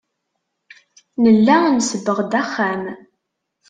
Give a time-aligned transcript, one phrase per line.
[1.21, 2.83] Nella nsebbeɣ-d axxam.